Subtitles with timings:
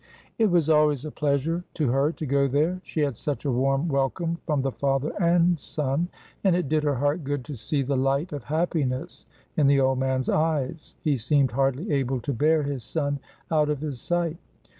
[0.39, 3.87] It was always a pleasure to her to go there, she had such a warm
[3.87, 6.07] welcome from the father and son,
[6.43, 9.27] and it did her heart good to see the light of happiness
[9.57, 13.19] in the old man's eyes, he seemed hardly able to bear his son
[13.51, 14.37] out of his sight.